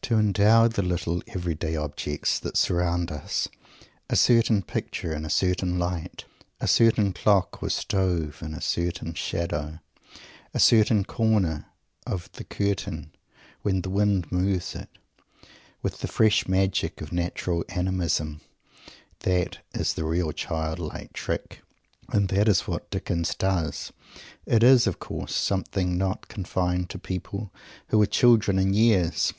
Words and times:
To 0.00 0.14
endow 0.16 0.68
the 0.68 0.80
little 0.80 1.22
every 1.26 1.54
day 1.54 1.76
objects 1.76 2.38
that 2.38 2.56
surround 2.56 3.12
us 3.12 3.46
a 4.08 4.16
certain 4.16 4.62
picture 4.62 5.12
in 5.12 5.26
a 5.26 5.28
certain 5.28 5.78
light, 5.78 6.24
a 6.62 6.66
certain 6.66 7.12
clock 7.12 7.62
or 7.62 7.68
stove 7.68 8.38
in 8.40 8.54
a 8.54 8.62
certain 8.62 9.12
shadow, 9.12 9.80
a 10.54 10.58
certain 10.58 11.04
corner 11.04 11.66
of 12.06 12.32
the 12.32 12.44
curtain 12.44 13.12
when 13.60 13.82
the 13.82 13.90
wind 13.90 14.32
moves 14.32 14.74
it 14.74 14.88
with 15.82 15.98
the 16.00 16.08
fetish 16.08 16.48
magic 16.48 17.02
of 17.02 17.12
natural 17.12 17.62
"animism"; 17.68 18.40
that 19.20 19.58
is 19.74 19.92
the 19.92 20.04
real 20.06 20.32
childlike 20.32 21.12
trick, 21.12 21.60
and 22.08 22.28
that 22.30 22.48
is 22.48 22.62
what 22.62 22.88
Dickens 22.88 23.34
does. 23.34 23.92
It 24.46 24.62
is, 24.62 24.86
of 24.86 24.98
course, 24.98 25.34
something 25.34 25.98
not 25.98 26.28
confined 26.28 26.88
to 26.88 26.98
people 26.98 27.52
who 27.88 28.00
are 28.00 28.06
children 28.06 28.58
in 28.58 28.72
years. 28.72 29.34